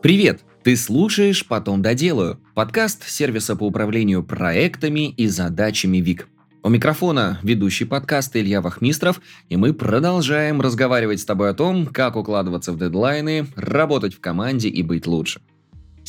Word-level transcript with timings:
Привет! 0.00 0.42
Ты 0.62 0.76
слушаешь 0.76 1.44
«Потом 1.44 1.82
доделаю»– 1.82 2.38
подкаст 2.54 3.08
сервиса 3.08 3.56
по 3.56 3.64
управлению 3.64 4.22
проектами 4.22 5.10
и 5.10 5.26
задачами 5.26 5.98
ВИК. 5.98 6.28
У 6.62 6.68
микрофона 6.68 7.40
ведущий 7.42 7.84
подкаста 7.84 8.40
Илья 8.40 8.60
Вахмистров, 8.60 9.20
и 9.48 9.56
мы 9.56 9.74
продолжаем 9.74 10.60
разговаривать 10.60 11.18
с 11.18 11.24
тобой 11.24 11.50
о 11.50 11.54
том, 11.54 11.86
как 11.86 12.14
укладываться 12.14 12.72
в 12.72 12.78
дедлайны, 12.78 13.48
работать 13.56 14.14
в 14.14 14.20
команде 14.20 14.68
и 14.68 14.84
быть 14.84 15.08
лучше. 15.08 15.40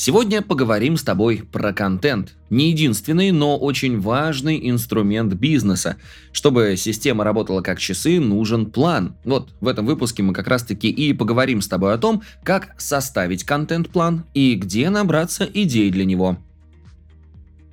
Сегодня 0.02 0.42
поговорим 0.42 0.96
с 0.96 1.04
тобой 1.04 1.44
про 1.52 1.74
контент. 1.74 2.38
Не 2.50 2.70
единственный, 2.70 3.32
но 3.32 3.58
очень 3.58 4.00
важный 4.00 4.70
инструмент 4.70 5.34
бизнеса. 5.34 5.98
Чтобы 6.32 6.76
система 6.78 7.26
работала 7.26 7.62
как 7.62 7.80
часы, 7.80 8.22
нужен 8.22 8.68
план. 8.68 9.18
Вот 9.26 9.50
в 9.60 9.68
этом 9.68 9.86
выпуске 9.86 10.24
мы 10.24 10.34
как 10.34 10.48
раз 10.48 10.64
таки 10.64 10.90
и 10.90 11.12
поговорим 11.12 11.62
с 11.62 11.68
тобой 11.68 11.94
о 11.94 11.98
том, 11.98 12.24
как 12.46 12.80
составить 12.80 13.44
контент-план 13.44 14.24
и 14.34 14.56
где 14.56 14.90
набраться 14.90 15.43
идей 15.54 15.92
для 15.92 16.06
него. 16.06 16.38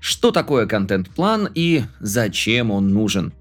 Что 0.00 0.32
такое 0.32 0.66
контент-план 0.66 1.50
и 1.54 1.84
зачем 2.00 2.72
он 2.72 2.88
нужен? 2.88 3.34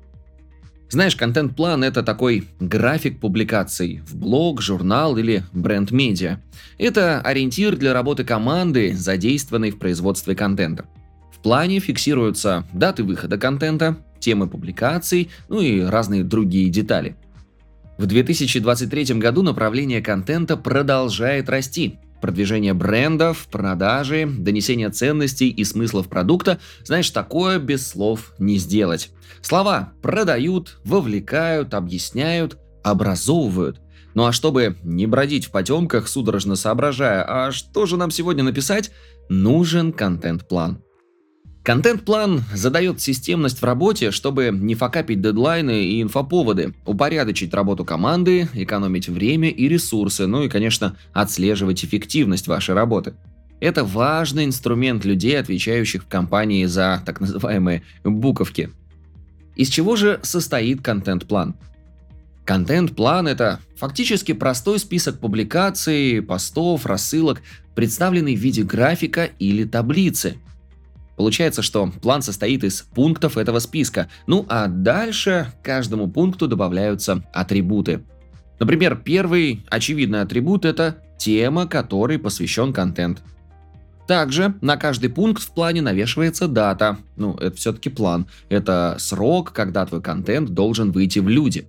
Знаешь, 0.89 1.15
контент-план– 1.15 1.83
это 1.85 2.03
такой 2.03 2.47
график 2.59 3.19
публикаций 3.19 4.01
в 4.05 4.15
блог, 4.15 4.61
журнал 4.61 5.17
или 5.17 5.43
бренд-медиа. 5.51 6.39
Это 6.77 7.21
ориентир 7.21 7.75
для 7.75 7.93
работы 7.93 8.23
команды, 8.23 8.95
задействованной 8.95 9.71
в 9.71 9.79
производстве 9.79 10.35
контента. 10.35 10.85
В 11.33 11.39
плане 11.39 11.79
фиксируются 11.79 12.65
даты 12.71 13.03
выхода 13.03 13.37
контента, 13.37 13.97
темы 14.19 14.47
публикаций, 14.47 15.29
ну 15.49 15.59
и 15.59 15.81
разные 15.81 16.23
другие 16.23 16.69
детали. 16.69 17.15
В 17.97 18.05
2023 18.05 19.15
году 19.15 19.41
направление 19.41 20.01
контента 20.01 20.57
продолжает 20.57 21.49
расти. 21.49 21.97
Продвижение 22.21 22.73
брендов, 22.73 23.47
продажи, 23.51 24.25
донесение 24.25 24.89
ценностей 24.89 25.49
и 25.49 25.63
смыслов 25.63 26.07
продукта, 26.07 26.59
знаешь, 26.83 27.09
такое 27.09 27.59
без 27.59 27.87
слов 27.87 28.33
не 28.39 28.57
сделать. 28.57 29.11
Слова 29.41 29.93
продают, 30.01 30.79
вовлекают, 30.83 31.73
объясняют, 31.73 32.57
образовывают. 32.83 33.81
Ну 34.13 34.25
а 34.25 34.31
чтобы 34.31 34.77
не 34.81 35.07
бродить 35.07 35.45
в 35.45 35.51
потемках, 35.51 36.07
судорожно 36.07 36.55
соображая, 36.55 37.25
а 37.27 37.51
что 37.51 37.85
же 37.85 37.97
нам 37.97 38.11
сегодня 38.11 38.43
написать, 38.43 38.91
нужен 39.29 39.91
контент-план. 39.91 40.84
Контент-план 41.65 42.43
задает 42.53 43.01
системность 43.01 43.59
в 43.59 43.65
работе, 43.65 44.11
чтобы 44.11 44.51
не 44.53 44.75
факапить 44.75 45.19
дедлайны 45.19 45.85
и 45.85 46.01
инфоповоды, 46.03 46.75
упорядочить 46.85 47.55
работу 47.55 47.83
команды, 47.83 48.47
экономить 48.53 49.09
время 49.09 49.49
и 49.49 49.67
ресурсы, 49.67 50.27
ну 50.27 50.43
и, 50.43 50.47
конечно, 50.47 50.95
отслеживать 51.11 51.83
эффективность 51.83 52.45
вашей 52.45 52.75
работы. 52.75 53.15
Это 53.59 53.83
важный 53.83 54.45
инструмент 54.45 55.05
людей, 55.05 55.39
отвечающих 55.39 56.03
в 56.03 56.07
компании 56.07 56.65
за 56.65 57.01
так 57.03 57.19
называемые 57.19 57.81
буковки. 58.03 58.69
Из 59.55 59.67
чего 59.69 59.95
же 59.95 60.19
состоит 60.21 60.83
контент-план? 60.83 61.55
Контент-план– 62.45 63.27
это 63.27 63.59
фактически 63.75 64.33
простой 64.33 64.77
список 64.77 65.17
публикаций, 65.17 66.21
постов, 66.21 66.85
рассылок, 66.85 67.41
представленный 67.73 68.35
в 68.35 68.39
виде 68.39 68.61
графика 68.61 69.31
или 69.39 69.63
таблицы– 69.63 70.37
Получается, 71.15 71.61
что 71.61 71.91
план 72.01 72.21
состоит 72.21 72.63
из 72.63 72.81
пунктов 72.81 73.37
этого 73.37 73.59
списка, 73.59 74.09
ну 74.27 74.45
а 74.49 74.67
дальше 74.67 75.53
каждому 75.63 76.09
пункту 76.09 76.47
добавляются 76.47 77.23
атрибуты. 77.33 78.03
Например, 78.59 78.95
первый 78.95 79.65
очевидный 79.69 80.21
атрибут– 80.21 80.65
это 80.65 80.97
тема, 81.17 81.67
которой 81.67 82.19
посвящен 82.19 82.73
контент. 82.73 83.21
Также 84.07 84.53
на 84.61 84.77
каждый 84.77 85.09
пункт 85.09 85.41
в 85.41 85.51
плане 85.51 85.81
навешивается 85.81 86.47
дата. 86.47 86.97
Ну, 87.15 87.33
это 87.35 87.55
все-таки 87.55 87.89
план. 87.89 88.27
Это 88.49 88.97
срок, 88.99 89.51
когда 89.51 89.85
твой 89.85 90.01
контент 90.01 90.51
должен 90.51 90.91
выйти 90.91 91.19
в 91.19 91.27
люди. 91.27 91.67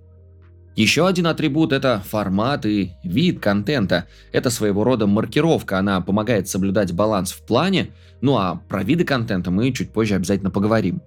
Еще 0.77 1.07
один 1.07 1.25
атрибут– 1.25 1.71
это 1.73 2.03
формат 2.07 2.67
и 2.67 2.91
вид 3.03 3.39
контента. 3.39 4.05
Это 4.31 4.51
своего 4.51 4.83
рода 4.83 5.07
маркировка, 5.07 5.79
она 5.79 5.99
помогает 6.01 6.47
соблюдать 6.47 6.93
баланс 6.93 7.31
в 7.31 7.43
плане, 7.47 7.95
ну 8.21 8.37
а 8.37 8.61
про 8.69 8.83
виды 8.83 9.03
контента 9.03 9.49
мы 9.49 9.71
чуть 9.73 9.91
позже 9.91 10.13
обязательно 10.13 10.51
поговорим. 10.51 11.01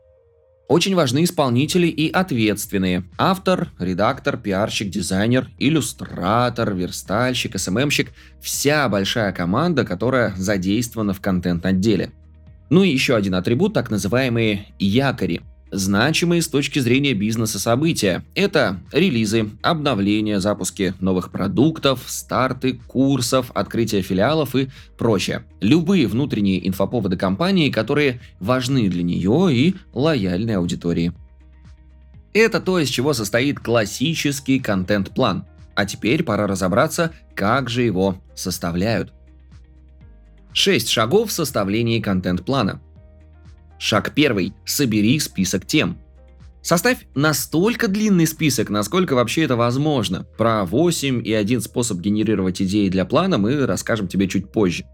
Очень 0.66 0.96
важны 0.96 1.22
исполнители 1.22 1.86
и 1.86 2.10
ответственные. 2.10 3.04
Автор, 3.16 3.68
редактор, 3.78 4.38
пиарщик, 4.38 4.90
дизайнер, 4.90 5.48
иллюстратор, 5.60 6.74
верстальщик, 6.74 7.56
СММщик– 7.56 8.10
вся 8.42 8.88
большая 8.88 9.32
команда, 9.32 9.84
которая 9.84 10.34
задействована 10.36 11.12
в 11.12 11.20
контент-отделе. 11.20 12.10
Ну 12.70 12.82
и 12.82 12.90
еще 12.90 13.14
один 13.14 13.36
атрибут– 13.36 13.72
так 13.74 13.88
называемые 13.88 14.66
якори 14.80 15.42
значимые 15.70 16.42
с 16.42 16.48
точки 16.48 16.78
зрения 16.78 17.14
бизнеса 17.14 17.58
события. 17.58 18.24
Это 18.34 18.80
релизы, 18.92 19.50
обновления, 19.62 20.40
запуски 20.40 20.94
новых 21.00 21.30
продуктов, 21.30 22.04
старты, 22.06 22.80
курсов, 22.86 23.50
открытие 23.54 24.02
филиалов 24.02 24.56
и 24.56 24.68
прочее. 24.98 25.44
Любые 25.60 26.06
внутренние 26.06 26.66
инфоповоды 26.66 27.16
компании, 27.16 27.70
которые 27.70 28.20
важны 28.40 28.88
для 28.88 29.02
нее 29.02 29.48
и 29.52 29.74
лояльной 29.92 30.56
аудитории. 30.56 31.12
Это 32.32 32.60
то, 32.60 32.78
из 32.78 32.88
чего 32.88 33.12
состоит 33.12 33.58
классический 33.58 34.60
контент-план. 34.60 35.46
А 35.74 35.86
теперь 35.86 36.22
пора 36.22 36.46
разобраться, 36.46 37.12
как 37.34 37.70
же 37.70 37.82
его 37.82 38.20
составляют. 38.34 39.12
Шесть 40.52 40.88
шагов 40.88 41.30
в 41.30 41.32
составлении 41.32 42.00
контент-плана– 42.00 42.80
Шаг 43.80 44.12
первый. 44.14 44.52
Собери 44.66 45.18
список 45.18 45.66
тем. 45.66 45.98
Составь 46.62 47.06
настолько 47.14 47.88
длинный 47.88 48.26
список, 48.26 48.68
насколько 48.68 49.14
вообще 49.14 49.44
это 49.44 49.56
возможно. 49.56 50.26
Про 50.36 50.66
8 50.66 51.26
и 51.26 51.32
один 51.32 51.62
способ 51.62 51.98
генерировать 51.98 52.60
идеи 52.60 52.90
для 52.90 53.06
плана 53.06 53.38
мы 53.38 53.64
расскажем 53.66 54.06
тебе 54.06 54.28
чуть 54.28 54.52
позже. 54.52 54.84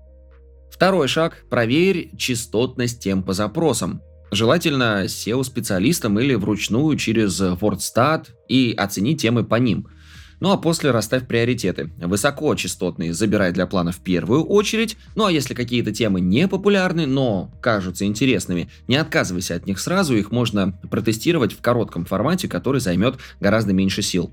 Второй 0.70 1.08
шаг. 1.08 1.44
Проверь 1.50 2.10
частотность 2.16 3.00
тем 3.00 3.24
по 3.24 3.32
запросам. 3.32 4.00
Желательно 4.30 5.04
SEO-специалистам 5.06 6.20
или 6.20 6.34
вручную 6.34 6.96
через 6.96 7.40
WordStat 7.40 8.26
и 8.48 8.72
оцени 8.76 9.16
темы 9.16 9.44
по 9.44 9.56
ним– 9.56 9.88
ну 10.40 10.52
а 10.52 10.56
после 10.56 10.90
расставь 10.90 11.26
приоритеты. 11.26 11.90
Высокочастотные 11.98 13.14
забирай 13.14 13.52
для 13.52 13.66
плана 13.66 13.92
в 13.92 13.98
первую 13.98 14.44
очередь, 14.44 14.96
ну 15.14 15.24
а 15.24 15.32
если 15.32 15.54
какие-то 15.54 15.92
темы 15.92 16.20
не 16.20 16.48
популярны, 16.48 17.06
но 17.06 17.50
кажутся 17.60 18.04
интересными, 18.04 18.68
не 18.88 18.96
отказывайся 18.96 19.54
от 19.54 19.66
них 19.66 19.78
сразу, 19.78 20.14
их 20.16 20.30
можно 20.30 20.72
протестировать 20.90 21.52
в 21.52 21.60
коротком 21.60 22.04
формате, 22.04 22.48
который 22.48 22.80
займет 22.80 23.16
гораздо 23.40 23.72
меньше 23.72 24.02
сил. 24.02 24.32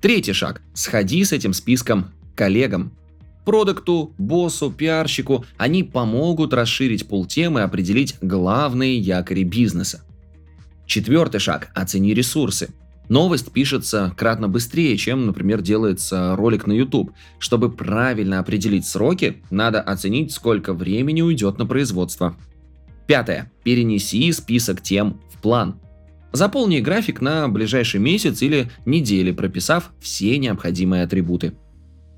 Третий 0.00 0.32
шаг. 0.32 0.62
Сходи 0.74 1.24
с 1.24 1.32
этим 1.32 1.52
списком 1.52 2.10
коллегам. 2.34 2.92
Продукту, 3.44 4.14
боссу, 4.18 4.70
пиарщику 4.70 5.44
они 5.56 5.82
помогут 5.84 6.52
расширить 6.52 7.08
пул 7.08 7.26
темы 7.26 7.60
и 7.60 7.62
определить 7.64 8.16
главные 8.20 8.98
якори 8.98 9.44
бизнеса. 9.44 10.02
Четвертый 10.86 11.38
шаг. 11.38 11.70
Оцени 11.74 12.14
ресурсы. 12.14 12.70
Новость 13.08 13.52
пишется 13.52 14.12
кратно 14.16 14.48
быстрее, 14.48 14.96
чем, 14.96 15.26
например, 15.26 15.60
делается 15.60 16.34
ролик 16.36 16.66
на 16.66 16.72
YouTube. 16.72 17.12
Чтобы 17.38 17.70
правильно 17.70 18.38
определить 18.38 18.86
сроки, 18.86 19.42
надо 19.50 19.80
оценить, 19.80 20.32
сколько 20.32 20.72
времени 20.72 21.20
уйдет 21.20 21.58
на 21.58 21.66
производство. 21.66 22.36
Пятое. 23.06 23.52
Перенеси 23.64 24.32
список 24.32 24.80
тем 24.80 25.20
в 25.32 25.40
план. 25.42 25.80
Заполни 26.32 26.80
график 26.80 27.20
на 27.20 27.48
ближайший 27.48 28.00
месяц 28.00 28.40
или 28.40 28.70
недели, 28.86 29.32
прописав 29.32 29.90
все 30.00 30.38
необходимые 30.38 31.02
атрибуты. 31.02 31.52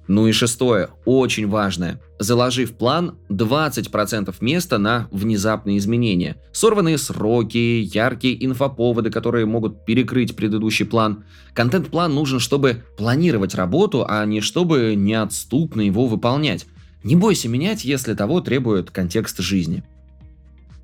Ну 0.06 0.26
и 0.26 0.32
шестое, 0.32 0.90
очень 1.04 1.48
важное. 1.48 2.00
Заложи 2.18 2.66
в 2.66 2.74
план 2.74 3.16
20% 3.30 4.34
места 4.40 4.78
на 4.78 5.08
внезапные 5.10 5.78
изменения. 5.78 6.36
Сорванные 6.52 6.98
сроки, 6.98 7.58
яркие 7.58 8.44
инфоповоды, 8.44 9.10
которые 9.10 9.46
могут 9.46 9.84
перекрыть 9.86 10.36
предыдущий 10.36 10.84
план. 10.84 11.24
Контент-план 11.54 12.14
нужен, 12.14 12.38
чтобы 12.38 12.84
планировать 12.98 13.54
работу, 13.54 14.04
а 14.06 14.24
не 14.26 14.40
чтобы 14.40 14.94
неотступно 14.94 15.80
его 15.80 16.06
выполнять. 16.06 16.66
Не 17.02 17.16
бойся 17.16 17.48
менять, 17.48 17.84
если 17.84 18.14
того 18.14 18.40
требует 18.40 18.90
контекст 18.90 19.38
жизни. 19.38 19.84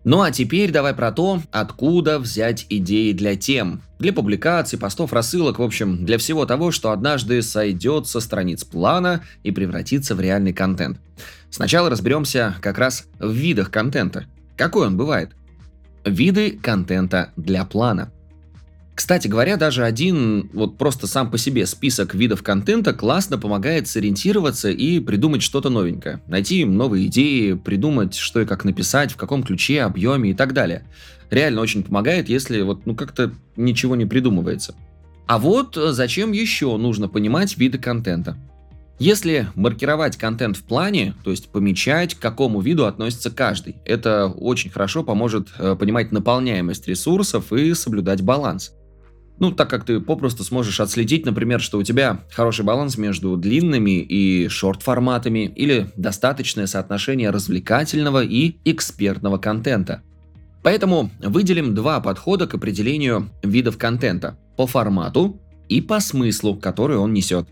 Ну 0.03 0.23
а 0.23 0.31
теперь 0.31 0.71
давай 0.71 0.95
про 0.95 1.13
то, 1.13 1.43
откуда 1.51 2.19
взять 2.19 2.65
идеи 2.71 3.13
для 3.13 3.37
тем. 3.37 3.83
Для 3.99 4.15
публикаций, 4.15 4.79
постов, 4.79 5.13
рассылок, 5.13 5.59
в 5.59 5.63
общем, 5.63 6.07
для 6.07 6.17
всего 6.17 6.47
того, 6.47 6.71
что 6.71 6.91
однажды 6.91 7.43
сойдет 7.43 8.07
со 8.07 8.21
страниц 8.21 8.65
плана 8.65 9.23
и 9.43 9.51
превратится 9.51 10.15
в 10.15 10.21
реальный 10.21 10.55
контент. 10.55 10.99
Сначала 11.51 11.91
разберемся 11.91 12.55
как 12.63 12.79
раз 12.79 13.05
в 13.19 13.31
видах 13.31 13.71
контента. 13.71 14.25
Какой 14.57 14.87
он 14.87 14.97
бывает? 14.97 15.33
Виды 16.05 16.53
контента 16.53 17.33
для 17.37 17.67
плана. 17.67 18.11
Кстати 19.01 19.29
говоря, 19.29 19.57
даже 19.57 19.85
один 19.85 20.51
вот 20.53 20.77
просто 20.77 21.07
сам 21.07 21.31
по 21.31 21.39
себе 21.39 21.65
список 21.65 22.15
видов 22.15 22.43
контента 22.43 22.93
классно 22.93 23.39
помогает 23.39 23.89
сориентироваться 23.89 24.69
и 24.69 25.01
придумать 25.01 25.41
что-то 25.43 25.71
новенькое. 25.71 26.21
Найти 26.27 26.67
новые 26.67 27.07
идеи, 27.07 27.55
придумать, 27.55 28.15
что 28.15 28.43
и 28.43 28.45
как 28.45 28.63
написать, 28.67 29.13
в 29.13 29.17
каком 29.17 29.43
ключе, 29.43 29.81
объеме 29.81 30.33
и 30.33 30.35
так 30.35 30.53
далее. 30.53 30.85
Реально 31.31 31.63
очень 31.63 31.83
помогает, 31.83 32.29
если 32.29 32.61
вот 32.61 32.85
ну 32.85 32.95
как-то 32.95 33.33
ничего 33.57 33.97
не 33.97 34.05
придумывается. 34.05 34.75
А 35.27 35.39
вот 35.39 35.79
э, 35.79 35.93
зачем 35.93 36.33
еще 36.33 36.77
нужно 36.77 37.09
понимать 37.09 37.57
виды 37.57 37.79
контента. 37.79 38.37
Если 38.99 39.49
маркировать 39.55 40.19
контент 40.19 40.59
в 40.59 40.63
плане, 40.65 41.15
то 41.25 41.31
есть 41.31 41.49
помечать, 41.49 42.17
к 42.17 42.19
какому 42.19 42.61
виду 42.61 42.85
относится 42.85 43.31
каждый, 43.31 43.77
это 43.87 44.27
очень 44.27 44.69
хорошо 44.69 45.05
поможет 45.05 45.49
э, 45.59 45.75
понимать 45.75 46.13
наполняемость 46.13 46.87
ресурсов 46.87 47.51
и 47.51 47.73
соблюдать 47.73 48.21
баланс. 48.21 48.75
Ну, 49.41 49.51
так 49.51 49.69
как 49.69 49.85
ты 49.85 50.01
попросту 50.01 50.45
сможешь 50.45 50.79
отследить, 50.81 51.27
например, 51.27 51.61
что 51.61 51.79
у 51.79 51.83
тебя 51.83 52.21
хороший 52.31 52.65
баланс 52.65 52.97
между 52.97 53.37
длинными 53.37 54.01
и 54.01 54.47
шорт-форматами 54.49 55.53
или 55.57 55.91
достаточное 55.97 56.67
соотношение 56.67 57.31
развлекательного 57.31 58.23
и 58.23 58.57
экспертного 58.65 59.39
контента. 59.39 60.03
Поэтому 60.63 61.11
выделим 61.21 61.75
два 61.75 62.01
подхода 62.01 62.47
к 62.47 62.55
определению 62.55 63.31
видов 63.43 63.79
контента– 63.79 64.39
по 64.61 64.67
формату 64.67 65.41
и 65.71 65.81
по 65.81 66.01
смыслу, 66.01 66.55
который 66.55 66.99
он 66.99 67.15
несет. 67.15 67.49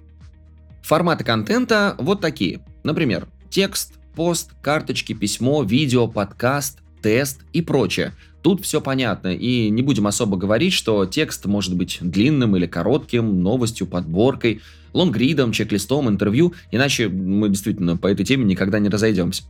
Форматы 0.82 1.24
контента 1.24 1.94
вот 1.98 2.20
такие. 2.20 2.60
Например, 2.84 3.26
текст, 3.48 3.94
пост, 4.14 4.50
карточки, 4.60 5.14
письмо, 5.14 5.62
видео, 5.62 6.06
подкаст, 6.06 6.80
тест 7.00 7.40
и 7.54 7.62
прочее. 7.62 8.12
Тут 8.42 8.64
все 8.64 8.80
понятно, 8.80 9.34
и 9.34 9.68
не 9.68 9.82
будем 9.82 10.06
особо 10.06 10.36
говорить, 10.36 10.72
что 10.72 11.06
текст 11.06 11.46
может 11.46 11.74
быть 11.74 11.98
длинным 12.00 12.56
или 12.56 12.66
коротким, 12.66 13.42
новостью, 13.42 13.86
подборкой, 13.86 14.60
лонгридом, 14.92 15.52
чек-листом, 15.52 16.08
интервью, 16.08 16.54
иначе 16.70 17.08
мы 17.08 17.48
действительно 17.48 17.96
по 17.96 18.06
этой 18.06 18.24
теме 18.24 18.44
никогда 18.44 18.78
не 18.78 18.88
разойдемся. 18.88 19.42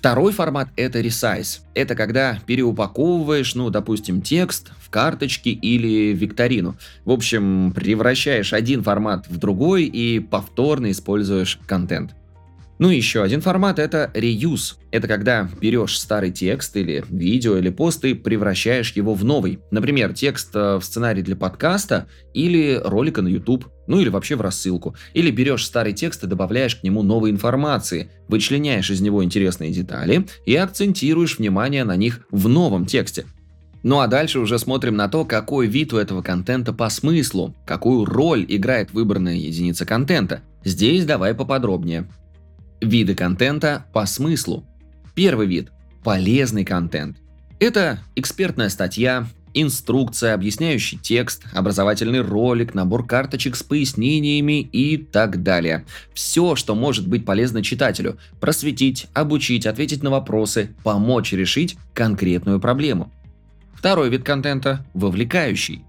Второй 0.00 0.32
формат– 0.32 0.68
это 0.76 1.00
resize. 1.00 1.60
Это 1.74 1.94
когда 1.94 2.38
переупаковываешь, 2.46 3.54
ну, 3.54 3.68
допустим, 3.68 4.22
текст 4.22 4.72
в 4.80 4.88
карточки 4.88 5.50
или 5.50 6.14
викторину. 6.14 6.76
В 7.04 7.10
общем, 7.10 7.70
превращаешь 7.74 8.54
один 8.54 8.82
формат 8.82 9.28
в 9.28 9.36
другой 9.36 9.84
и 9.84 10.20
повторно 10.20 10.90
используешь 10.90 11.58
контент. 11.66 12.14
Ну 12.80 12.88
и 12.88 12.96
еще 12.96 13.22
один 13.22 13.42
формат– 13.42 13.78
это 13.78 14.10
reuse. 14.14 14.76
Это 14.90 15.06
когда 15.06 15.50
берешь 15.60 15.98
старый 15.98 16.32
текст 16.32 16.74
или 16.78 17.04
видео 17.10 17.58
или 17.58 17.68
пост 17.68 18.02
и 18.06 18.14
превращаешь 18.14 18.92
его 18.92 19.12
в 19.12 19.22
новый. 19.22 19.58
Например, 19.70 20.14
текст 20.14 20.56
э, 20.56 20.76
в 20.76 20.82
сценарий 20.82 21.20
для 21.20 21.36
подкаста 21.36 22.06
или 22.32 22.80
ролика 22.82 23.20
на 23.20 23.28
YouTube, 23.28 23.66
ну 23.86 24.00
или 24.00 24.08
вообще 24.08 24.34
в 24.34 24.40
рассылку. 24.40 24.96
Или 25.12 25.30
берешь 25.30 25.66
старый 25.66 25.92
текст 25.92 26.24
и 26.24 26.26
добавляешь 26.26 26.74
к 26.74 26.82
нему 26.82 27.02
новой 27.02 27.30
информации, 27.30 28.10
вычленяешь 28.28 28.90
из 28.90 29.02
него 29.02 29.22
интересные 29.22 29.72
детали 29.72 30.26
и 30.46 30.56
акцентируешь 30.56 31.38
внимание 31.38 31.84
на 31.84 31.96
них 31.96 32.26
в 32.30 32.48
новом 32.48 32.86
тексте. 32.86 33.26
Ну 33.82 34.00
а 34.00 34.06
дальше 34.06 34.38
уже 34.38 34.58
смотрим 34.58 34.96
на 34.96 35.08
то, 35.08 35.26
какой 35.26 35.66
вид 35.66 35.92
у 35.92 35.98
этого 35.98 36.22
контента 36.22 36.72
по 36.72 36.88
смыслу, 36.88 37.54
какую 37.66 38.06
роль 38.06 38.46
играет 38.48 38.94
выбранная 38.94 39.36
единица 39.36 39.84
контента. 39.84 40.40
Здесь 40.64 41.04
давай 41.04 41.34
поподробнее. 41.34 42.08
Виды 42.80 43.14
контента 43.14 43.84
по 43.92 44.06
смыслу. 44.06 44.64
Первый 45.14 45.46
вид– 45.46 45.70
полезный 46.04 46.64
контент. 46.64 47.18
Это 47.58 47.98
экспертная 48.16 48.70
статья, 48.70 49.26
инструкция, 49.52 50.32
объясняющий 50.32 50.96
текст, 50.96 51.44
образовательный 51.52 52.22
ролик, 52.22 52.72
набор 52.72 53.06
карточек 53.06 53.56
с 53.56 53.62
пояснениями 53.62 54.62
и 54.62 54.96
так 54.96 55.42
далее. 55.42 55.84
Все, 56.14 56.56
что 56.56 56.74
может 56.74 57.06
быть 57.06 57.26
полезно 57.26 57.62
читателю, 57.62 58.18
просветить, 58.40 59.08
обучить, 59.12 59.66
ответить 59.66 60.02
на 60.02 60.10
вопросы, 60.10 60.70
помочь 60.82 61.32
решить 61.32 61.76
конкретную 61.92 62.60
проблему. 62.60 63.12
Второй 63.74 64.08
вид 64.08 64.24
контента– 64.24 64.86
вовлекающий. 64.94 65.84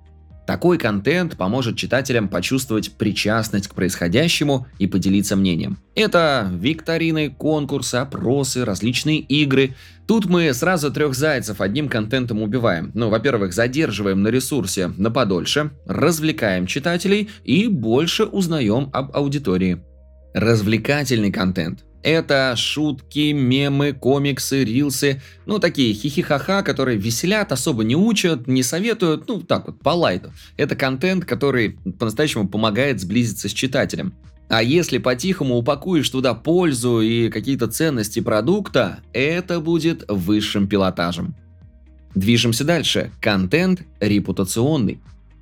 Такой 0.52 0.78
контент 0.78 1.38
поможет 1.38 1.78
читателям 1.78 2.28
почувствовать 2.28 2.92
причастность 2.98 3.70
к 3.70 3.74
происходящему 3.74 4.68
и 4.80 4.86
поделиться 4.86 5.38
мнением. 5.38 5.78
Это 5.96 6.52
викторины, 6.54 7.30
конкурсы, 7.30 7.96
опросы, 7.96 8.66
различные 8.66 9.20
игры. 9.20 9.76
Тут 10.10 10.26
мы 10.26 10.54
сразу 10.54 10.92
трех 10.92 11.16
зайцев 11.16 11.62
одним 11.62 11.88
контентом 11.88 12.42
убиваем. 12.42 12.92
Ну, 12.94 13.08
во-первых, 13.08 13.54
задерживаем 13.54 14.24
на 14.24 14.28
ресурсе 14.28 14.92
на 14.98 15.10
подольше, 15.10 15.72
развлекаем 15.86 16.68
читателей 16.68 17.30
и 17.46 17.70
больше 17.70 18.26
узнаем 18.26 18.90
об 18.92 19.16
аудитории. 19.16 19.82
Развлекательный 20.34 21.32
контент 21.32 21.86
это 22.04 22.56
шутки, 22.58 23.32
мемы, 23.32 23.94
комиксы, 23.94 24.64
рилсы, 24.64 25.22
ну 25.46 25.60
такие 25.60 25.94
хихихаха, 25.94 26.64
которые 26.64 26.98
веселят, 26.98 27.52
особо 27.52 27.84
не 27.84 27.96
учат, 27.96 28.48
не 28.48 28.64
советуют, 28.64 29.28
ну 29.28 29.42
так 29.42 29.68
вот, 29.68 29.80
по 29.80 29.90
лайту. 29.90 30.32
Это 30.58 30.76
контент, 30.76 31.26
который 31.26 31.78
по-настоящему 32.00 32.48
помогает 32.48 33.00
сблизиться 33.00 33.50
с 33.50 33.54
читателем. 33.54 34.14
А 34.50 34.62
если 34.62 34.98
по-тихому 34.98 35.56
упакуешь 35.56 36.10
туда 36.10 36.34
пользу 36.34 37.00
и 37.00 37.30
какие-то 37.30 37.68
ценности 37.68 38.20
продукта, 38.20 39.00
это 39.14 39.62
будет 39.62 40.04
высшим 40.10 40.68
пилотажем. 40.68 41.36
Движемся 42.16 42.66
дальше. 42.66 43.12
Контент 43.22 43.84
репутационный. 44.02 45.00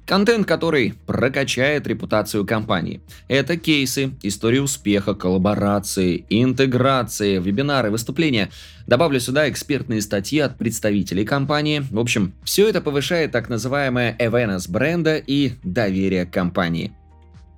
Контент, 0.09 0.47
который 0.47 0.95
прокачает 1.05 1.85
репутацию 1.85 2.43
компании. 2.43 2.99
Это 3.27 3.57
кейсы, 3.57 4.13
истории 4.23 4.57
успеха, 4.57 5.13
коллаборации, 5.13 6.25
интеграции, 6.31 7.37
вебинары, 7.37 7.91
выступления. 7.91 8.49
Добавлю 8.87 9.19
сюда 9.19 9.47
экспертные 9.47 10.01
статьи 10.01 10.39
от 10.39 10.57
представителей 10.57 11.25
компании. 11.25 11.83
В 11.91 11.99
общем, 11.99 12.33
все 12.43 12.67
это 12.67 12.81
повышает 12.81 13.31
так 13.31 13.49
называемое 13.49 14.17
awareness 14.17 14.67
бренда 14.67 15.17
и 15.17 15.51
доверие 15.61 16.25
компании. 16.25 16.91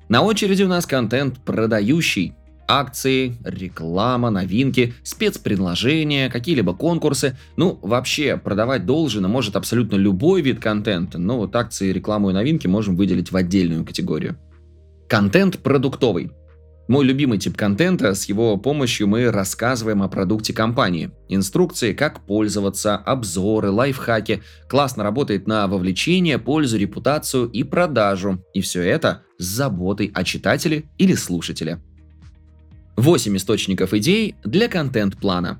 На 0.09 0.21
очереди 0.21 0.63
у 0.63 0.67
нас 0.67 0.85
контент 0.85 1.39
продающий, 1.45 2.33
акции, 2.71 3.37
реклама, 3.43 4.29
новинки, 4.29 4.93
спецпредложения, 5.03 6.29
какие-либо 6.29 6.73
конкурсы. 6.73 7.37
Ну, 7.57 7.77
вообще, 7.81 8.37
продавать 8.37 8.85
должен 8.85 9.27
может 9.27 9.57
абсолютно 9.57 9.97
любой 9.97 10.41
вид 10.41 10.59
контента, 10.59 11.17
но 11.17 11.37
вот 11.37 11.55
акции, 11.55 11.91
рекламу 11.91 12.29
и 12.29 12.33
новинки 12.33 12.67
можем 12.67 12.95
выделить 12.95 13.31
в 13.31 13.35
отдельную 13.35 13.85
категорию. 13.85 14.37
Контент 15.09 15.59
продуктовый. 15.59 16.31
Мой 16.87 17.05
любимый 17.05 17.37
тип 17.37 17.55
контента, 17.55 18.13
с 18.13 18.25
его 18.25 18.57
помощью 18.57 19.07
мы 19.07 19.29
рассказываем 19.31 20.01
о 20.01 20.07
продукте 20.07 20.53
компании. 20.53 21.11
Инструкции, 21.29 21.93
как 21.93 22.25
пользоваться, 22.25 22.95
обзоры, 22.95 23.69
лайфхаки. 23.69 24.41
Классно 24.67 25.03
работает 25.03 25.47
на 25.47 25.67
вовлечение, 25.67 26.37
пользу, 26.37 26.77
репутацию 26.77 27.49
и 27.49 27.63
продажу. 27.63 28.43
И 28.53 28.61
все 28.61 28.81
это 28.81 29.23
с 29.37 29.43
заботой 29.43 30.11
о 30.13 30.23
читателе 30.23 30.85
или 30.97 31.13
слушателе. 31.13 31.81
8 32.97 33.37
источников 33.37 33.93
идей 33.93 34.35
для 34.43 34.67
контент-плана. 34.67 35.59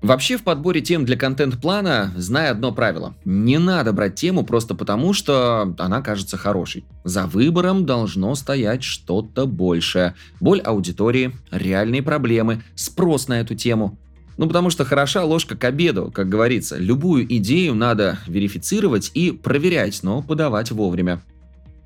Вообще 0.00 0.36
в 0.36 0.44
подборе 0.44 0.80
тем 0.80 1.04
для 1.04 1.16
контент-плана 1.16 2.12
знай 2.16 2.50
одно 2.50 2.70
правило. 2.70 3.16
Не 3.24 3.58
надо 3.58 3.92
брать 3.92 4.14
тему 4.14 4.44
просто 4.44 4.76
потому, 4.76 5.12
что 5.12 5.74
она 5.76 6.02
кажется 6.02 6.36
хорошей. 6.36 6.84
За 7.02 7.26
выбором 7.26 7.84
должно 7.84 8.34
стоять 8.36 8.84
что-то 8.84 9.46
большее. 9.46 10.14
Боль 10.38 10.60
аудитории, 10.60 11.32
реальные 11.50 12.02
проблемы, 12.02 12.62
спрос 12.76 13.26
на 13.26 13.40
эту 13.40 13.56
тему. 13.56 13.98
Ну 14.36 14.46
потому 14.46 14.70
что 14.70 14.84
хороша 14.84 15.24
ложка 15.24 15.56
к 15.56 15.64
обеду, 15.64 16.12
как 16.14 16.28
говорится. 16.28 16.76
Любую 16.78 17.26
идею 17.38 17.74
надо 17.74 18.20
верифицировать 18.28 19.10
и 19.14 19.32
проверять, 19.32 20.04
но 20.04 20.22
подавать 20.22 20.70
вовремя. 20.70 21.20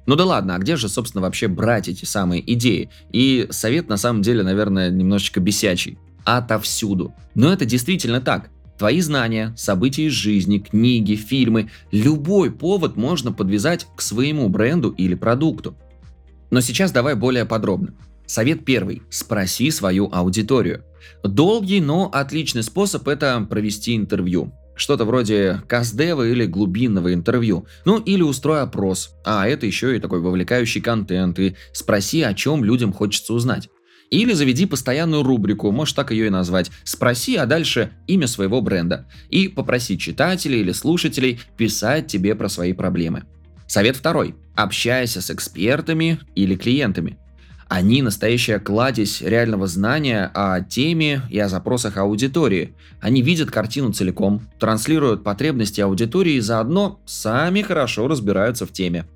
Ну 0.06 0.16
да 0.16 0.24
ладно, 0.24 0.56
а 0.56 0.58
где 0.58 0.76
же, 0.76 0.88
собственно, 0.88 1.22
вообще 1.22 1.48
брать 1.48 1.88
эти 1.88 2.04
самые 2.04 2.42
идеи? 2.54 2.90
И 3.12 3.46
совет 3.50 3.88
на 3.88 3.96
самом 3.96 4.22
деле, 4.22 4.42
наверное, 4.42 4.90
немножечко 4.90 5.40
бесячий. 5.40 5.98
Отовсюду. 6.24 7.14
Но 7.34 7.52
это 7.52 7.64
действительно 7.64 8.20
так. 8.20 8.50
Твои 8.78 9.00
знания, 9.00 9.54
события 9.56 10.06
из 10.06 10.12
жизни, 10.12 10.58
книги, 10.58 11.14
фильмы, 11.14 11.70
любой 11.92 12.50
повод 12.50 12.96
можно 12.96 13.32
подвязать 13.32 13.86
к 13.96 14.00
своему 14.00 14.48
бренду 14.48 14.90
или 14.90 15.14
продукту. 15.14 15.76
Но 16.50 16.60
сейчас 16.60 16.90
давай 16.90 17.14
более 17.14 17.44
подробно. 17.44 17.94
Совет 18.26 18.64
первый. 18.64 19.02
Спроси 19.10 19.70
свою 19.70 20.08
аудиторию. 20.12 20.84
Долгий, 21.22 21.80
но 21.80 22.10
отличный 22.12 22.62
способ 22.62 23.06
это 23.06 23.46
провести 23.48 23.94
интервью. 23.94 24.52
Что-то 24.82 25.04
вроде 25.04 25.62
каздева 25.68 26.26
или 26.28 26.44
глубинного 26.44 27.14
интервью. 27.14 27.68
Ну 27.84 28.00
или 28.00 28.22
устрой 28.22 28.62
опрос. 28.62 29.14
А 29.24 29.46
это 29.46 29.64
еще 29.64 29.96
и 29.96 30.00
такой 30.00 30.18
вовлекающий 30.18 30.80
контент. 30.80 31.38
И 31.38 31.54
спроси, 31.72 32.22
о 32.22 32.34
чем 32.34 32.64
людям 32.64 32.92
хочется 32.92 33.32
узнать. 33.32 33.68
Или 34.10 34.32
заведи 34.32 34.66
постоянную 34.66 35.22
рубрику, 35.22 35.70
можешь 35.70 35.94
так 35.94 36.10
ее 36.10 36.26
и 36.26 36.30
назвать. 36.30 36.72
Спроси, 36.82 37.36
а 37.36 37.46
дальше 37.46 37.92
имя 38.08 38.26
своего 38.26 38.60
бренда. 38.60 39.06
И 39.30 39.46
попроси 39.46 39.96
читателей 39.96 40.62
или 40.62 40.72
слушателей 40.72 41.38
писать 41.56 42.08
тебе 42.08 42.34
про 42.34 42.48
свои 42.48 42.72
проблемы. 42.72 43.22
Совет 43.68 43.94
второй. 43.94 44.34
Общайся 44.56 45.20
с 45.20 45.30
экспертами 45.30 46.18
или 46.34 46.56
клиентами. 46.56 47.18
Они 47.74 48.02
настоящая 48.02 48.58
кладезь 48.58 49.22
реального 49.22 49.66
знания 49.66 50.30
о 50.34 50.60
теме 50.60 51.22
и 51.30 51.38
о 51.38 51.48
запросах 51.48 51.96
аудитории. 51.96 52.74
Они 53.00 53.22
видят 53.22 53.50
картину 53.50 53.94
целиком, 53.94 54.42
транслируют 54.60 55.24
потребности 55.24 55.80
аудитории 55.80 56.34
и 56.34 56.40
заодно 56.40 57.00
сами 57.06 57.62
хорошо 57.62 58.08
разбираются 58.08 58.66
в 58.66 58.72
теме. 58.72 59.06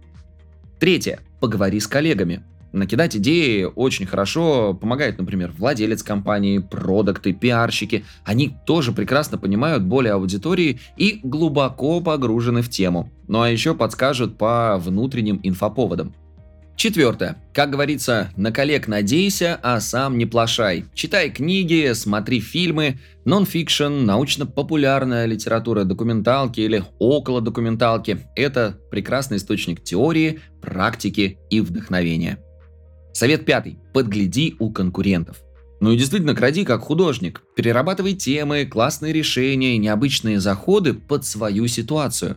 Третье. 0.80 1.20
Поговори 1.38 1.78
с 1.78 1.86
коллегами. 1.86 2.44
Накидать 2.72 3.14
идеи 3.18 3.64
очень 3.64 4.06
хорошо 4.06 4.72
помогает, 4.72 5.18
например, 5.18 5.52
владелец 5.58 6.02
компании, 6.02 6.56
продукты, 6.56 7.34
пиарщики. 7.34 8.06
Они 8.24 8.56
тоже 8.66 8.92
прекрасно 8.92 9.36
понимают 9.36 9.82
боли 9.82 10.08
аудитории 10.08 10.80
и 10.96 11.20
глубоко 11.22 12.00
погружены 12.00 12.62
в 12.62 12.70
тему. 12.70 13.12
Ну 13.28 13.42
а 13.42 13.50
еще 13.50 13.74
подскажут 13.74 14.38
по 14.38 14.78
внутренним 14.78 15.40
инфоповодам. 15.42 16.14
Четвертое. 16.76 17.42
Как 17.54 17.70
говорится, 17.70 18.30
на 18.36 18.52
коллег 18.52 18.86
надейся, 18.86 19.58
а 19.62 19.80
сам 19.80 20.18
не 20.18 20.26
плашай. 20.26 20.84
Читай 20.92 21.30
книги, 21.30 21.90
смотри 21.94 22.38
фильмы, 22.40 22.98
нон-фикшн, 23.24 24.04
научно-популярная 24.04 25.24
литература, 25.24 25.84
документалки 25.84 26.60
или 26.60 26.84
около 26.98 27.40
документалки– 27.40 28.20
это 28.36 28.78
прекрасный 28.90 29.38
источник 29.38 29.82
теории, 29.82 30.40
практики 30.60 31.38
и 31.48 31.62
вдохновения. 31.62 32.38
Совет 33.14 33.46
пятый. 33.46 33.78
Подгляди 33.94 34.54
у 34.58 34.70
конкурентов. 34.70 35.38
Ну 35.80 35.92
и 35.92 35.96
действительно, 35.96 36.34
кради 36.34 36.66
как 36.66 36.82
художник. 36.82 37.42
Перерабатывай 37.56 38.12
темы, 38.12 38.66
классные 38.66 39.14
решения 39.14 39.76
и 39.76 39.78
необычные 39.78 40.40
заходы 40.40 40.92
под 40.92 41.24
свою 41.24 41.66
ситуацию. 41.68 42.36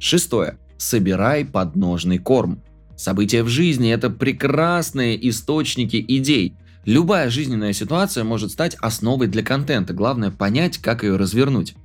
Шестое. 0.00 0.58
Собирай 0.78 1.44
подножный 1.44 2.18
корм. 2.18 2.62
События 2.98 3.44
в 3.44 3.48
жизни– 3.48 3.90
это 3.92 4.10
прекрасные 4.10 5.28
источники 5.30 6.04
идей. 6.08 6.56
Любая 6.84 7.30
жизненная 7.30 7.72
ситуация 7.72 8.24
может 8.24 8.50
стать 8.50 8.74
основой 8.80 9.28
для 9.28 9.44
контента, 9.44 9.94
главное 9.94 10.32
понять, 10.32 10.78
как 10.78 11.04
ее 11.04 11.14
развернуть. 11.14 11.76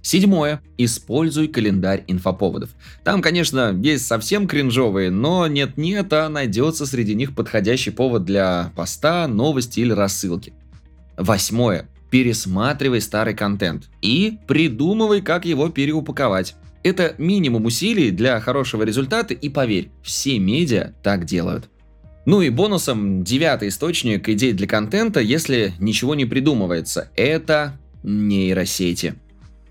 Седьмое. 0.00 0.62
Используй 0.78 1.48
календарь 1.48 2.04
инфоповодов. 2.06 2.70
Там, 3.04 3.20
конечно, 3.20 3.78
есть 3.82 4.06
совсем 4.06 4.48
кринжовые, 4.48 5.10
но 5.10 5.46
нет-нет, 5.48 6.10
а 6.14 6.30
найдется 6.30 6.86
среди 6.86 7.14
них 7.14 7.34
подходящий 7.34 7.90
повод 7.90 8.24
для 8.24 8.72
поста, 8.74 9.28
новости 9.28 9.80
или 9.80 9.92
рассылки. 9.92 10.54
Восьмое. 11.18 11.90
Пересматривай 12.10 13.02
старый 13.02 13.34
контент 13.34 13.90
и 14.00 14.38
придумывай, 14.46 15.20
как 15.20 15.44
его 15.44 15.68
переупаковать. 15.68 16.54
Это 16.84 17.14
минимум 17.16 17.64
усилий 17.64 18.10
для 18.10 18.38
хорошего 18.40 18.82
результата 18.82 19.32
и 19.32 19.48
поверь, 19.48 19.90
все 20.02 20.38
медиа 20.38 20.92
так 21.02 21.24
делают. 21.24 21.70
Ну 22.26 22.42
и 22.42 22.50
бонусом 22.50 23.24
девятый 23.24 23.68
источник 23.68 24.28
идей 24.28 24.52
для 24.52 24.66
контента, 24.66 25.20
если 25.20 25.72
ничего 25.78 26.14
не 26.14 26.26
придумывается, 26.26 27.10
это 27.16 27.78
нейросети. 28.02 29.14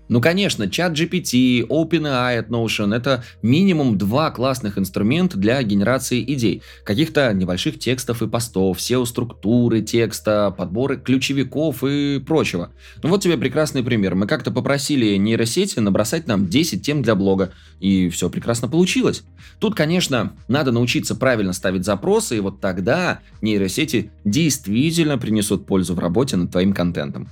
Ну, 0.08 0.20
конечно, 0.20 0.68
чат 0.68 0.92
GPT, 0.92 1.66
OpenAI 1.66 2.38
от 2.38 2.48
Notion– 2.48 2.94
это 2.96 3.24
минимум 3.42 3.96
два 3.96 4.30
классных 4.30 4.76
инструмента 4.76 5.38
для 5.38 5.62
генерации 5.62 6.22
идей, 6.34 6.62
каких-то 6.84 7.32
небольших 7.32 7.78
текстов 7.78 8.22
и 8.22 8.28
постов, 8.28 8.78
SEO-структуры 8.78 9.80
текста, 9.80 10.50
подборы 10.50 10.98
ключевиков 10.98 11.82
и 11.84 12.20
прочего. 12.20 12.70
Ну 13.02 13.08
вот 13.08 13.22
тебе 13.22 13.38
прекрасный 13.38 13.82
пример. 13.82 14.14
Мы 14.14 14.26
как-то 14.26 14.50
попросили 14.50 15.16
нейросети 15.16 15.78
набросать 15.78 16.26
нам 16.26 16.48
10 16.48 16.84
тем 16.84 17.02
для 17.02 17.14
блога, 17.14 17.52
и 17.80 18.10
все 18.10 18.28
прекрасно 18.28 18.68
получилось. 18.68 19.22
Тут, 19.58 19.74
конечно, 19.74 20.34
надо 20.48 20.70
научиться 20.70 21.14
правильно 21.14 21.54
ставить 21.54 21.84
запросы, 21.84 22.36
и 22.36 22.40
вот 22.40 22.60
тогда 22.60 23.20
нейросети 23.40 24.10
действительно 24.24 25.16
принесут 25.16 25.66
пользу 25.66 25.94
в 25.94 25.98
работе 25.98 26.36
над 26.36 26.50
твоим 26.50 26.74
контентом. 26.74 27.30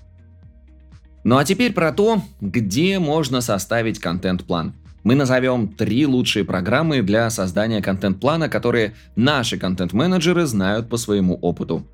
Ну 1.24 1.36
а 1.36 1.44
теперь 1.44 1.72
про 1.72 1.92
то, 1.92 2.22
где 2.40 2.98
можно 2.98 3.40
составить 3.40 3.98
контент-план. 4.00 4.74
Мы 5.04 5.14
назовем 5.14 5.68
три 5.68 6.06
лучшие 6.06 6.44
программы 6.44 7.02
для 7.02 7.28
создания 7.30 7.80
контент-плана, 7.80 8.48
которые 8.48 8.94
наши 9.16 9.58
контент-менеджеры 9.58 10.46
знают 10.46 10.88
по 10.88 10.96
своему 10.96 11.34
опыту. 11.34 11.86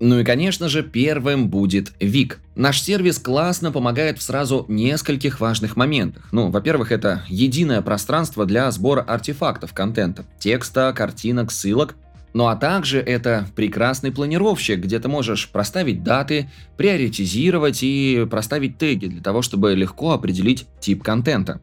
Ну 0.00 0.18
и, 0.18 0.24
конечно 0.24 0.68
же, 0.68 0.82
первым 0.82 1.48
будет 1.48 1.92
Вик. 2.00 2.40
Наш 2.56 2.82
сервис 2.82 3.18
классно 3.18 3.70
помогает 3.70 4.18
в 4.18 4.22
сразу 4.22 4.66
нескольких 4.68 5.40
важных 5.40 5.76
моментах. 5.76 6.28
Ну, 6.32 6.50
во-первых, 6.50 6.90
это 6.90 7.22
единое 7.28 7.80
пространство 7.80 8.44
для 8.44 8.70
сбора 8.70 9.02
артефактов 9.02 9.72
контента, 9.72 10.24
текста, 10.38 10.92
картинок, 10.94 11.52
ссылок, 11.52 11.94
ну 12.34 12.48
а 12.48 12.56
также 12.56 12.98
это 12.98 13.46
прекрасный 13.56 14.12
планировщик, 14.12 14.80
где 14.80 14.98
ты 14.98 15.08
можешь 15.08 15.48
проставить 15.48 16.02
даты, 16.02 16.50
приоритизировать 16.76 17.78
и 17.82 18.26
проставить 18.30 18.76
теги 18.76 19.06
для 19.06 19.22
того, 19.22 19.40
чтобы 19.40 19.74
легко 19.74 20.12
определить 20.12 20.66
тип 20.80 21.02
контента. 21.02 21.60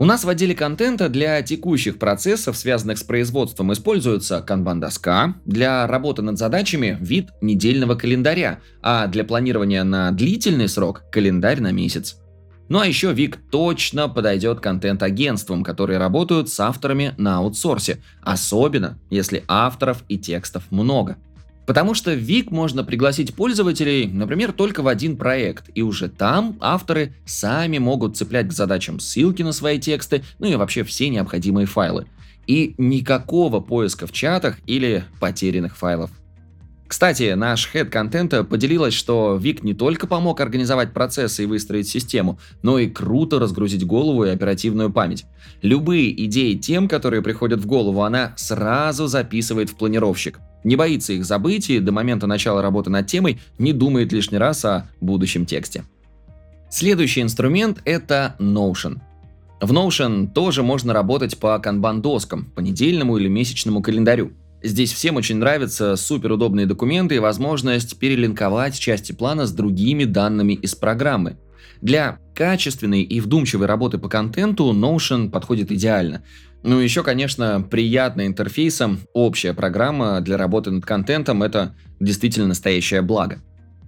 У 0.00 0.04
нас 0.04 0.22
в 0.22 0.28
отделе 0.28 0.54
контента 0.54 1.08
для 1.08 1.42
текущих 1.42 1.98
процессов, 1.98 2.56
связанных 2.56 2.98
с 2.98 3.02
производством, 3.02 3.72
используется 3.72 4.44
канбан-доска, 4.46 5.34
для 5.44 5.86
работы 5.88 6.22
над 6.22 6.38
задачами 6.38 6.96
вид 7.00 7.30
недельного 7.40 7.96
календаря, 7.96 8.60
а 8.80 9.08
для 9.08 9.24
планирования 9.24 9.82
на 9.82 10.12
длительный 10.12 10.68
срок– 10.68 11.02
календарь 11.12 11.60
на 11.60 11.72
месяц. 11.72 12.16
Ну 12.68 12.80
а 12.80 12.86
еще 12.86 13.12
Вик 13.12 13.38
точно 13.50 14.08
подойдет 14.08 14.60
контент-агентствам, 14.60 15.64
которые 15.64 15.98
работают 15.98 16.50
с 16.50 16.60
авторами 16.60 17.14
на 17.16 17.38
аутсорсе, 17.38 17.98
особенно 18.22 18.98
если 19.08 19.44
авторов 19.48 20.04
и 20.08 20.18
текстов 20.18 20.64
много. 20.70 21.16
Потому 21.66 21.92
что 21.92 22.12
в 22.12 22.18
Вик 22.18 22.50
можно 22.50 22.84
пригласить 22.84 23.34
пользователей, 23.34 24.06
например, 24.06 24.52
только 24.52 24.82
в 24.82 24.88
один 24.88 25.16
проект, 25.16 25.70
и 25.74 25.82
уже 25.82 26.08
там 26.08 26.56
авторы 26.60 27.14
сами 27.26 27.76
могут 27.76 28.16
цеплять 28.16 28.48
к 28.48 28.52
задачам 28.52 29.00
ссылки 29.00 29.42
на 29.42 29.52
свои 29.52 29.78
тексты, 29.78 30.22
ну 30.38 30.46
и 30.46 30.56
вообще 30.56 30.82
все 30.82 31.10
необходимые 31.10 31.66
файлы. 31.66 32.06
И 32.46 32.74
никакого 32.78 33.60
поиска 33.60 34.06
в 34.06 34.12
чатах 34.12 34.56
или 34.66 35.04
потерянных 35.20 35.76
файлов. 35.76 36.10
Кстати, 36.88 37.34
наш 37.34 37.70
хед 37.70 37.90
контента 37.90 38.44
поделилась, 38.44 38.94
что 38.94 39.36
Вик 39.36 39.62
не 39.62 39.74
только 39.74 40.06
помог 40.06 40.40
организовать 40.40 40.94
процессы 40.94 41.42
и 41.42 41.46
выстроить 41.46 41.86
систему, 41.86 42.38
но 42.62 42.78
и 42.78 42.88
круто 42.88 43.38
разгрузить 43.38 43.84
голову 43.84 44.24
и 44.24 44.30
оперативную 44.30 44.90
память. 44.90 45.26
Любые 45.60 46.24
идеи 46.24 46.54
тем, 46.54 46.88
которые 46.88 47.20
приходят 47.20 47.60
в 47.60 47.66
голову, 47.66 48.02
она 48.02 48.32
сразу 48.36 49.06
записывает 49.06 49.68
в 49.68 49.76
планировщик. 49.76 50.40
Не 50.64 50.76
боится 50.76 51.12
их 51.12 51.26
забыть 51.26 51.68
и 51.68 51.78
до 51.78 51.92
момента 51.92 52.26
начала 52.26 52.62
работы 52.62 52.88
над 52.88 53.06
темой 53.06 53.38
не 53.58 53.74
думает 53.74 54.10
лишний 54.12 54.38
раз 54.38 54.64
о 54.64 54.88
будущем 55.02 55.44
тексте. 55.44 55.84
Следующий 56.70 57.20
инструмент– 57.20 57.80
это 57.84 58.34
Notion. 58.38 58.98
В 59.60 59.72
Notion 59.72 60.32
тоже 60.32 60.62
можно 60.62 60.94
работать 60.94 61.36
по 61.38 61.58
канбан-доскам, 61.58 62.46
по 62.54 62.60
недельному 62.60 63.18
или 63.18 63.28
месячному 63.28 63.82
календарю. 63.82 64.32
Здесь 64.62 64.92
всем 64.92 65.16
очень 65.16 65.36
нравятся 65.36 65.94
суперудобные 65.94 66.66
документы 66.66 67.14
и 67.14 67.20
возможность 67.20 67.98
перелинковать 67.98 68.78
части 68.78 69.12
плана 69.12 69.46
с 69.46 69.52
другими 69.52 70.04
данными 70.04 70.54
из 70.54 70.74
программы. 70.74 71.36
Для 71.80 72.18
качественной 72.34 73.02
и 73.02 73.20
вдумчивой 73.20 73.66
работы 73.66 73.98
по 73.98 74.08
контенту 74.08 74.72
Notion 74.72 75.30
подходит 75.30 75.70
идеально. 75.70 76.24
Ну 76.64 76.80
еще, 76.80 77.04
конечно, 77.04 77.64
приятный 77.68 78.26
интерфейсом, 78.26 79.00
общая 79.12 79.54
программа 79.54 80.20
для 80.20 80.36
работы 80.36 80.72
над 80.72 80.84
контентом– 80.84 81.42
это 81.44 81.76
действительно 82.00 82.48
настоящее 82.48 83.00
благо. 83.00 83.40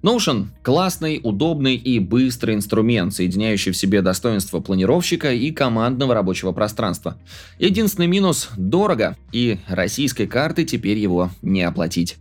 Notion– 0.03 0.47
классный, 0.63 1.21
удобный 1.23 1.77
и 1.77 1.99
быстрый 1.99 2.55
инструмент, 2.55 3.13
соединяющий 3.13 3.71
в 3.71 3.77
себе 3.77 4.01
достоинства 4.01 4.61
планировщика 4.61 5.35
и 5.35 5.51
командного 5.51 6.15
рабочего 6.15 6.53
пространства. 6.53 7.19
Единственный 7.59 8.07
минус– 8.07 8.49
дорого, 8.57 9.19
и 9.31 9.59
российской 9.69 10.27
карты 10.27 10.65
теперь 10.65 10.97
его 10.97 11.31
не 11.43 11.63
оплатить. 11.63 12.17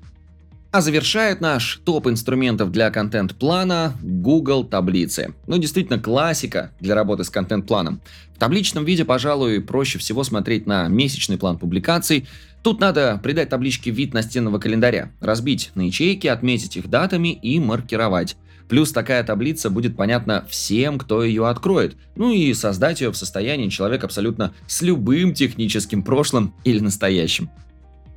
А 0.72 0.82
завершает 0.82 1.40
наш 1.42 1.82
топ 1.86 2.08
инструментов 2.08 2.72
для 2.72 2.92
контент-плана 2.92 3.96
Google 4.04 4.66
таблицы. 4.66 5.34
Ну, 5.48 5.58
действительно, 5.58 6.00
классика 6.00 6.72
для 6.80 6.94
работы 6.96 7.24
с 7.24 7.30
контент-планом. 7.32 8.02
В 8.36 8.40
табличном 8.40 8.86
виде, 8.86 9.04
пожалуй, 9.04 9.62
проще 9.62 9.98
всего 9.98 10.24
смотреть 10.24 10.68
на 10.68 10.88
месячный 10.88 11.38
план 11.38 11.58
публикаций. 11.58 12.28
Тут 12.64 12.82
надо 12.82 13.20
придать 13.24 13.50
табличке 13.50 13.92
вид 13.92 14.14
настенного 14.14 14.60
календаря, 14.60 15.12
разбить 15.22 15.72
на 15.76 15.82
ячейки, 15.82 16.28
отметить 16.28 16.76
их 16.76 16.90
датами 16.90 17.30
и 17.30 17.60
маркировать. 17.60 18.36
Плюс 18.68 18.92
такая 18.92 19.24
таблица 19.24 19.70
будет 19.70 19.98
понятна 19.98 20.46
всем, 20.48 21.00
кто 21.00 21.24
ее 21.24 21.48
откроет. 21.48 21.98
Ну 22.16 22.32
и 22.32 22.54
создать 22.54 23.02
ее 23.02 23.12
в 23.12 23.18
состоянии 23.18 23.70
человек 23.70 24.04
абсолютно 24.04 24.54
с 24.68 24.82
любым 24.82 25.34
техническим 25.34 26.04
прошлым 26.04 26.54
или 26.64 26.80
настоящим. 26.80 27.50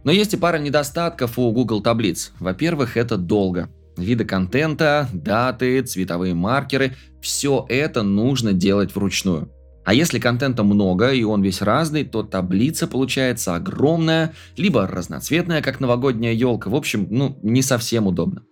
Но 0.04 0.12
есть 0.12 0.34
и 0.34 0.37
пара 0.37 0.58
недостатков 0.58 1.38
у 1.38 1.50
Google 1.52 1.80
таблиц. 1.80 2.32
Во-первых, 2.38 2.96
это 2.96 3.16
долго. 3.16 3.70
Виды 3.96 4.25
контента, 4.25 5.08
даты, 5.12 5.82
цветовые 5.82 6.34
маркеры– 6.34 6.96
все 7.22 7.64
это 7.68 8.02
нужно 8.02 8.52
делать 8.52 8.94
вручную. 8.94 9.50
А 9.84 9.94
если 9.94 10.18
контента 10.18 10.62
много 10.62 11.10
и 11.10 11.24
он 11.24 11.42
весь 11.42 11.60
разный, 11.60 12.04
то 12.04 12.22
таблица 12.22 12.86
получается 12.86 13.56
огромная, 13.56 14.32
либо 14.56 14.86
разноцветная, 14.86 15.60
как 15.60 15.80
новогодняя 15.80 16.32
елка. 16.32 16.70
В 16.70 16.74
общем, 16.74 17.08
ну, 17.10 17.38
не 17.42 17.62
совсем 17.62 18.06
удобно. 18.06 18.42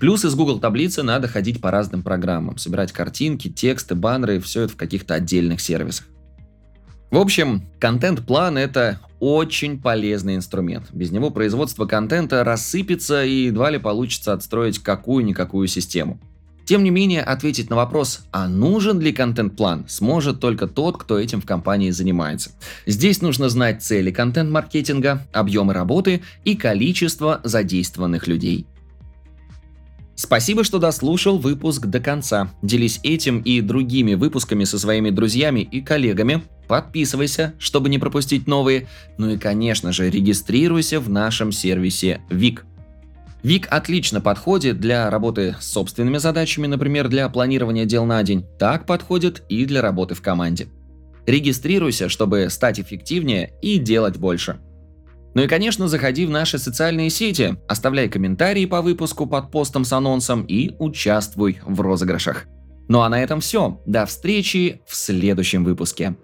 Плюс 0.00 0.24
из 0.24 0.34
Google 0.34 0.58
таблицы 0.58 1.02
надо 1.02 1.28
ходить 1.28 1.60
по 1.60 1.70
разным 1.70 2.02
программам, 2.02 2.58
собирать 2.58 2.90
картинки, 2.90 3.48
тексты, 3.48 3.94
баннеры, 3.94 4.40
все 4.40 4.62
это 4.62 4.72
в 4.72 4.76
каких-то 4.76 5.14
отдельных 5.14 5.60
сервисах. 5.60 6.06
В 7.10 7.18
общем, 7.18 7.62
контент-план– 7.78 8.58
это 8.58 8.98
очень 9.20 9.80
полезный 9.80 10.34
инструмент. 10.34 10.86
Без 10.92 11.12
него 11.12 11.30
производство 11.30 11.86
контента 11.86 12.42
рассыпется 12.42 13.24
и 13.24 13.46
едва 13.46 13.70
ли 13.70 13.78
получится 13.78 14.32
отстроить 14.32 14.80
какую-никакую 14.80 15.68
систему. 15.68 16.20
Тем 16.64 16.82
не 16.82 16.90
менее, 16.90 17.22
ответить 17.22 17.68
на 17.68 17.76
вопрос, 17.76 18.24
а 18.32 18.48
нужен 18.48 19.00
ли 19.00 19.12
контент-план, 19.12 19.84
сможет 19.88 20.40
только 20.40 20.66
тот, 20.66 20.96
кто 20.96 21.18
этим 21.18 21.40
в 21.40 21.46
компании 21.46 21.90
занимается. 21.90 22.52
Здесь 22.86 23.20
нужно 23.20 23.48
знать 23.48 23.82
цели 23.82 24.10
контент-маркетинга, 24.10 25.26
объемы 25.32 25.74
работы 25.74 26.22
и 26.44 26.56
количество 26.56 27.40
задействованных 27.44 28.26
людей. 28.26 28.66
Спасибо, 30.16 30.62
что 30.64 30.78
дослушал 30.78 31.38
выпуск 31.38 31.86
до 31.86 32.00
конца. 32.00 32.52
Делись 32.62 33.00
этим 33.02 33.40
и 33.40 33.60
другими 33.60 34.14
выпусками 34.14 34.64
со 34.64 34.78
своими 34.78 35.10
друзьями 35.10 35.60
и 35.60 35.80
коллегами. 35.80 36.44
Подписывайся, 36.68 37.54
чтобы 37.58 37.88
не 37.88 37.98
пропустить 37.98 38.46
новые. 38.46 38.86
Ну 39.18 39.30
и, 39.30 39.36
конечно 39.36 39.92
же, 39.92 40.08
регистрируйся 40.08 41.00
в 41.00 41.10
нашем 41.10 41.50
сервисе 41.52 42.20
ВИК. 42.30 42.64
Вик 43.44 43.68
отлично 43.70 44.22
подходит 44.22 44.80
для 44.80 45.10
работы 45.10 45.54
с 45.60 45.66
собственными 45.66 46.16
задачами, 46.16 46.66
например, 46.66 47.08
для 47.08 47.28
планирования 47.28 47.84
дел 47.84 48.06
на 48.06 48.22
день. 48.22 48.46
Так 48.58 48.86
подходит 48.86 49.42
и 49.50 49.66
для 49.66 49.82
работы 49.82 50.14
в 50.14 50.22
команде. 50.22 50.68
Регистрируйся, 51.26 52.08
чтобы 52.08 52.48
стать 52.48 52.80
эффективнее 52.80 53.52
и 53.60 53.76
делать 53.76 54.16
больше. 54.16 54.60
Ну 55.34 55.42
и, 55.42 55.46
конечно, 55.46 55.88
заходи 55.88 56.24
в 56.24 56.30
наши 56.30 56.58
социальные 56.58 57.10
сети, 57.10 57.58
оставляй 57.68 58.08
комментарии 58.08 58.64
по 58.64 58.80
выпуску 58.80 59.26
под 59.26 59.50
постом 59.50 59.84
с 59.84 59.92
анонсом 59.92 60.46
и 60.46 60.74
участвуй 60.78 61.58
в 61.66 61.82
розыгрышах. 61.82 62.46
Ну 62.88 63.02
а 63.02 63.10
на 63.10 63.22
этом 63.22 63.40
все. 63.40 63.82
До 63.84 64.06
встречи 64.06 64.80
в 64.86 64.94
следующем 64.94 65.64
выпуске. 65.64 66.16